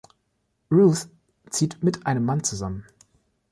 [0.71, 1.09] Ruth
[1.51, 2.87] zieht mit einem Mann zusammen.